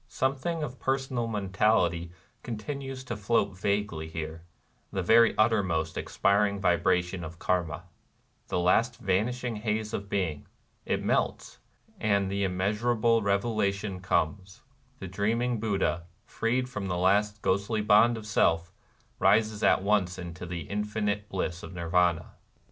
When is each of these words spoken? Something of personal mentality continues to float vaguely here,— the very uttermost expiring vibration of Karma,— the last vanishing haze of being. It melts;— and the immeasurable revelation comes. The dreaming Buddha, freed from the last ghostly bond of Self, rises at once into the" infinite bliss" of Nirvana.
Something 0.07 0.63
of 0.63 0.79
personal 0.79 1.27
mentality 1.27 2.11
continues 2.41 3.03
to 3.03 3.15
float 3.15 3.55
vaguely 3.55 4.07
here,— 4.09 4.41
the 4.91 5.03
very 5.03 5.37
uttermost 5.37 5.95
expiring 5.95 6.59
vibration 6.59 7.23
of 7.23 7.37
Karma,— 7.37 7.83
the 8.47 8.57
last 8.59 8.97
vanishing 8.97 9.57
haze 9.57 9.93
of 9.93 10.09
being. 10.09 10.47
It 10.87 11.03
melts;— 11.03 11.59
and 11.99 12.31
the 12.31 12.43
immeasurable 12.43 13.21
revelation 13.21 13.99
comes. 13.99 14.63
The 14.97 15.07
dreaming 15.07 15.59
Buddha, 15.59 16.07
freed 16.25 16.67
from 16.67 16.87
the 16.87 16.97
last 16.97 17.43
ghostly 17.43 17.81
bond 17.81 18.17
of 18.17 18.25
Self, 18.25 18.71
rises 19.19 19.61
at 19.61 19.83
once 19.83 20.17
into 20.17 20.47
the" 20.47 20.61
infinite 20.67 21.29
bliss" 21.29 21.61
of 21.61 21.75
Nirvana. 21.75 22.31